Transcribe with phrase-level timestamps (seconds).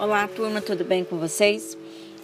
[0.00, 1.76] Olá, turma, tudo bem com vocês?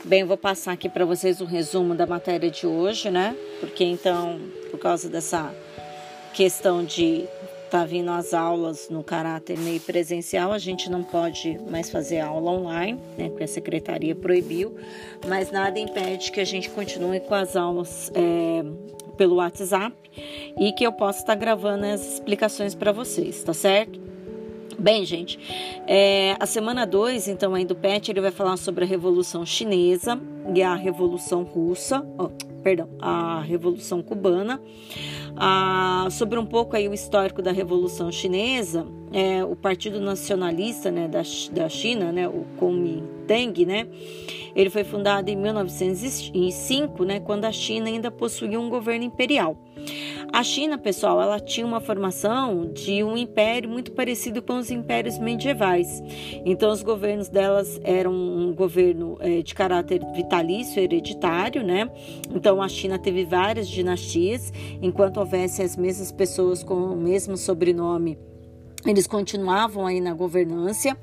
[0.03, 3.37] Bem, vou passar aqui para vocês o resumo da matéria de hoje, né?
[3.61, 4.41] Porque então,
[4.71, 5.55] por causa dessa
[6.33, 7.27] questão de
[7.71, 12.51] tá vindo as aulas no caráter meio presencial, a gente não pode mais fazer aula
[12.51, 13.29] online, né?
[13.29, 14.75] Porque a secretaria proibiu,
[15.29, 18.65] mas nada impede que a gente continue com as aulas é,
[19.19, 19.95] pelo WhatsApp
[20.59, 24.16] e que eu possa estar gravando as explicações para vocês, tá certo?
[24.79, 25.39] Bem, gente,
[25.87, 30.21] é, a semana 2, então, aí do PET, ele vai falar sobre a Revolução Chinesa
[30.55, 32.29] e a Revolução Russa, oh,
[32.63, 34.61] perdão, a Revolução Cubana.
[35.35, 41.09] Ah, sobre um pouco aí o histórico da Revolução Chinesa, é, o Partido Nacionalista né,
[41.09, 43.87] da, da China, né, o Kuomintang, né,
[44.55, 49.57] ele foi fundado em 1905, né, quando a China ainda possuía um governo imperial.
[50.33, 55.19] A China, pessoal, ela tinha uma formação de um império muito parecido com os impérios
[55.19, 56.03] medievais.
[56.45, 61.91] Então, os governos delas eram um governo é, de caráter vitalício, hereditário, né?
[62.35, 64.53] Então, a China teve várias dinastias,
[64.83, 68.19] enquanto houvesse as mesmas pessoas com o mesmo sobrenome
[68.87, 70.97] eles continuavam aí na governância,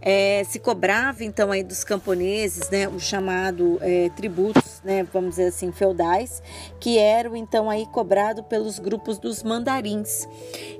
[0.00, 5.48] é, se cobrava então aí dos camponeses, né, o chamado é, tributos, né, vamos dizer
[5.48, 6.42] assim, feudais,
[6.78, 10.28] que eram então aí cobrado pelos grupos dos mandarins.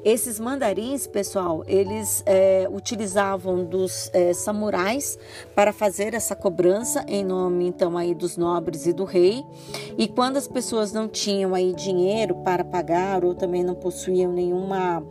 [0.05, 5.19] Esses mandarins, pessoal, eles é, utilizavam dos é, samurais
[5.55, 9.45] para fazer essa cobrança em nome então aí dos nobres e do rei.
[9.99, 15.03] E quando as pessoas não tinham aí dinheiro para pagar ou também não possuíam nenhuma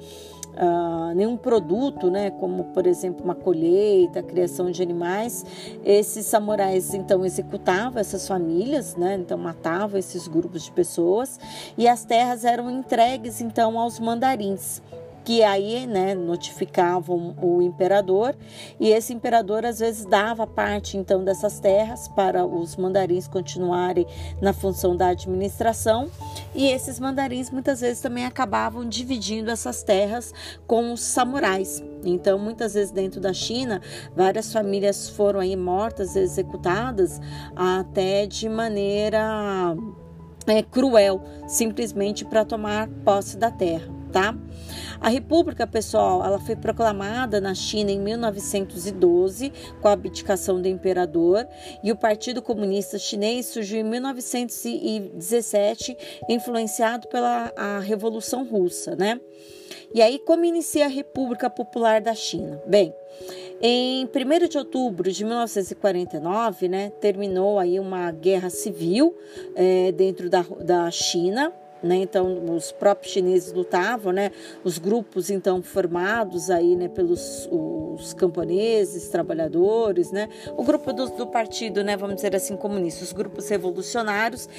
[0.57, 5.45] uh, nenhum produto, né, como por exemplo uma colheita, criação de animais,
[5.83, 11.39] esses samurais então executavam essas famílias, né, então matavam esses grupos de pessoas
[11.77, 14.81] e as terras eram entregues então aos mandarins
[15.25, 18.35] que aí né, notificavam o imperador
[18.79, 24.05] e esse imperador às vezes dava parte então dessas terras para os mandarins continuarem
[24.39, 26.09] na função da administração
[26.53, 30.31] e esses mandarins muitas vezes também acabavam dividindo essas terras
[30.67, 31.83] com os samurais.
[32.03, 33.81] Então, muitas vezes dentro da China,
[34.16, 37.19] várias famílias foram aí mortas, executadas
[37.55, 39.75] até de maneira
[40.47, 44.33] é, cruel, simplesmente para tomar posse da terra, tá?
[45.01, 51.45] A República, pessoal, ela foi proclamada na China em 1912 com a abdicação do imperador
[51.83, 55.97] e o Partido Comunista Chinês surgiu em 1917,
[56.29, 59.19] influenciado pela a Revolução Russa, né?
[59.93, 62.61] E aí como inicia a República Popular da China?
[62.65, 62.95] Bem,
[63.61, 69.13] em 1 de outubro de 1949, né, terminou aí uma guerra civil
[69.55, 71.51] é, dentro da, da China,
[71.84, 71.97] né?
[71.97, 74.31] Então, os próprios chineses lutavam, né?
[74.63, 76.88] Os grupos, então, formados aí, né?
[76.88, 80.30] Pelos os camponeses, trabalhadores, né?
[80.58, 81.96] O grupo do, do partido, né?
[81.96, 83.03] Vamos dizer assim, comunista.
[83.03, 84.50] Os grupos revolucionários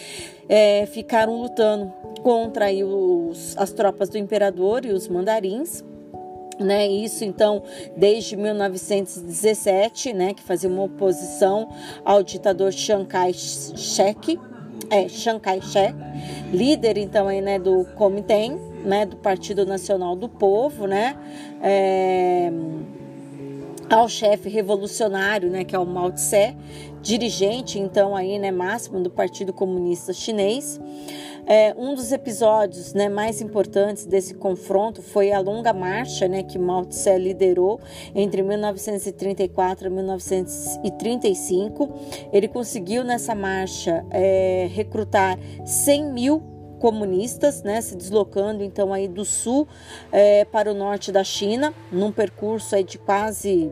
[0.48, 5.84] é, ficaram lutando contra aí, os, as tropas do imperador e os mandarins,
[6.58, 7.62] né, isso então
[7.96, 11.68] desde 1917, né, que fazia uma oposição
[12.04, 14.38] ao ditador Chiang Kai-shek,
[14.90, 15.94] é, Chiang Kai-shek,
[16.52, 18.48] líder então aí, né, do Comitê,
[18.84, 21.16] né, do Partido Nacional do Povo, né,
[21.62, 22.50] é,
[23.90, 26.56] ao chefe revolucionário, né, que é o Mao Tse,
[27.00, 30.80] dirigente então aí, né, máximo do Partido Comunista Chinês.
[31.48, 36.58] É, um dos episódios né, mais importantes desse confronto foi a longa marcha né, que
[36.58, 37.78] Mao Tse liderou
[38.12, 41.88] entre 1934 e 1935.
[42.32, 49.24] Ele conseguiu nessa marcha é, recrutar 100 mil comunistas, né, se deslocando então aí do
[49.24, 49.66] sul
[50.12, 53.70] é, para o norte da China, num percurso aí de quase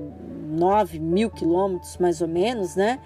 [0.48, 3.00] 9 mil quilômetros mais ou menos, né?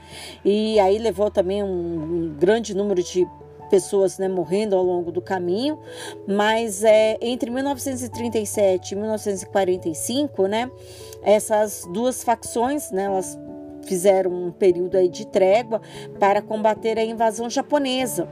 [0.44, 3.26] E aí levou também um, um grande número de
[3.69, 5.78] pessoas né, morrendo ao longo do caminho,
[6.26, 10.70] mas é, entre 1937 e 1945, né,
[11.22, 13.38] essas duas facções, né, elas
[13.84, 15.81] fizeram um período aí de trégua
[16.19, 18.28] para combater a invasão japonesa.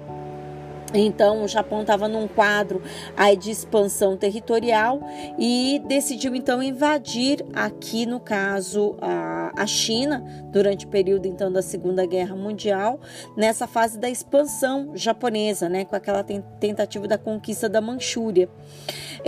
[0.95, 2.81] Então, o Japão estava num quadro
[3.17, 5.01] aí de expansão territorial
[5.39, 11.61] e decidiu então invadir aqui no caso a, a China durante o período então da
[11.61, 13.01] Segunda Guerra Mundial
[13.37, 18.49] nessa fase da expansão japonesa, né, com aquela tentativa da conquista da Manchúria.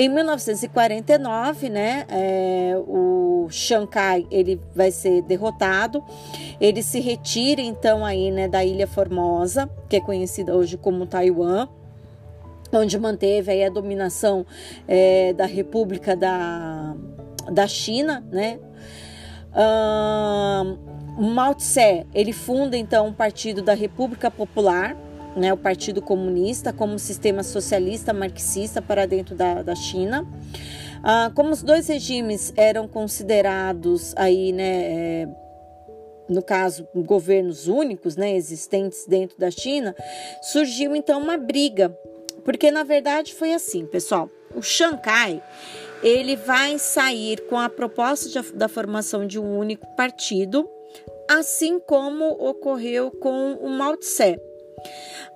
[0.00, 6.04] Em 1949, né, é, o Shankai ele vai ser derrotado,
[6.60, 11.66] ele se retira então aí né da Ilha Formosa, que é conhecida hoje como Taiwan
[12.72, 14.46] onde manteve aí a dominação
[14.86, 16.94] é, da República da,
[17.50, 18.60] da China, né?
[21.18, 24.96] Mao Tse, ele funda então o Partido da República Popular,
[25.38, 30.26] né, o Partido Comunista, como sistema socialista marxista para dentro da, da China.
[31.02, 35.28] Ah, como os dois regimes eram considerados aí, né, é,
[36.28, 39.94] no caso, governos únicos, né, existentes dentro da China,
[40.42, 41.96] surgiu então uma briga,
[42.44, 44.28] porque na verdade foi assim, pessoal.
[44.54, 45.42] O Shanghai
[46.02, 50.68] ele vai sair com a proposta de, da formação de um único partido,
[51.28, 54.38] assim como ocorreu com o Mao Tse.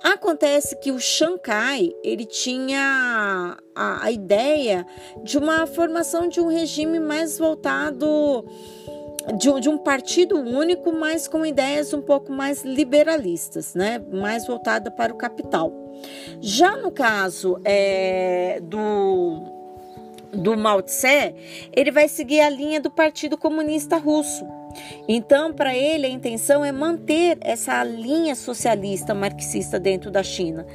[0.03, 4.87] Acontece que o Shanghai ele tinha a, a ideia
[5.23, 8.45] de uma formação de um regime mais voltado
[9.39, 14.01] de, de, um partido único, mas com ideias um pouco mais liberalistas, né?
[14.11, 15.73] mais voltada para o capital.
[16.41, 19.41] Já no caso é, do,
[20.33, 21.35] do Mao Tse,
[21.73, 24.45] ele vai seguir a linha do Partido Comunista Russo.
[25.09, 30.67] Então, para ele, a intenção é manter essa linha socialista marxista dentro da China.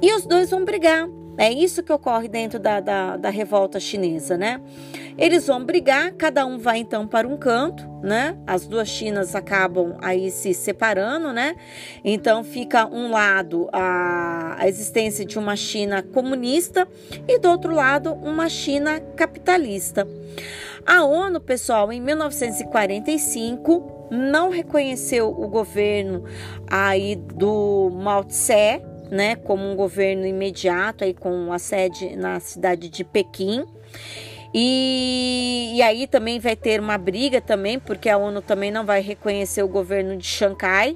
[0.00, 1.08] E os dois vão brigar.
[1.40, 4.60] É isso que ocorre dentro da, da, da revolta chinesa, né?
[5.16, 8.36] Eles vão brigar, cada um vai então para um canto, né?
[8.46, 11.56] As duas Chinas acabam aí se separando, né?
[12.04, 16.86] Então fica um lado a, a existência de uma China comunista
[17.26, 20.06] e do outro lado uma China capitalista.
[20.84, 26.22] A ONU, pessoal, em 1945 não reconheceu o governo
[26.66, 32.88] aí do Mao Tse, né, como um governo imediato aí com a sede na cidade
[32.88, 33.64] de Pequim.
[34.54, 35.19] E,
[35.80, 39.62] e, aí também vai ter uma briga também, porque a ONU também não vai reconhecer
[39.62, 40.94] o governo de Xangai.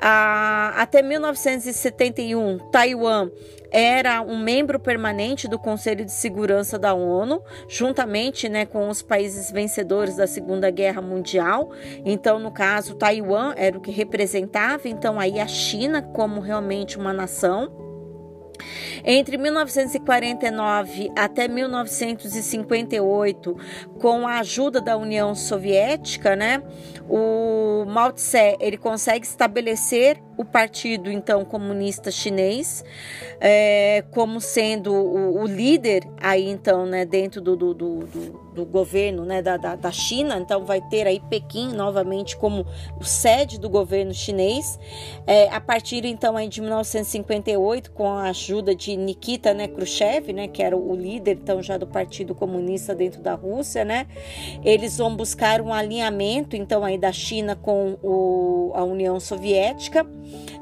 [0.00, 3.30] Ah, até 1971, Taiwan
[3.70, 9.52] era um membro permanente do Conselho de Segurança da ONU, juntamente né, com os países
[9.52, 11.70] vencedores da Segunda Guerra Mundial.
[12.02, 17.12] Então, no caso, Taiwan era o que representava então aí a China como realmente uma
[17.12, 17.85] nação.
[19.04, 23.56] Entre 1949 até 1958,
[24.00, 26.62] com a ajuda da União Soviética, né,
[27.08, 32.84] o Mao Tse ele consegue estabelecer o partido então comunista chinês
[33.40, 38.06] é, como sendo o, o, líder aí então né dentro do, do, do,
[38.54, 40.38] do governo né da, da, da, China.
[40.38, 42.66] Então vai ter aí Pequim novamente como
[43.02, 44.78] sede do governo chinês.
[45.26, 50.48] É, a partir então aí de 1958 com a ajuda de Nikita né Khrushchev né
[50.48, 54.06] que era o líder então já do Partido Comunista dentro da Rússia né
[54.64, 60.06] eles vão buscar um alinhamento então aí da China com o, a União Soviética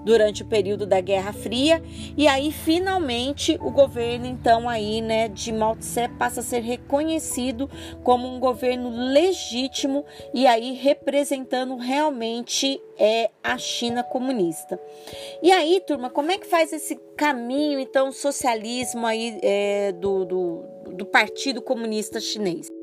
[0.04, 1.82] durante o período da Guerra Fria
[2.16, 7.70] e aí finalmente o governo então aí né de Mao Tse passa a ser reconhecido
[8.02, 14.80] como um governo legítimo e aí representando realmente é a China comunista.
[15.42, 20.64] E aí, turma, como é que faz esse caminho então socialismo aí é, do, do,
[20.92, 22.73] do Partido Comunista Chinês?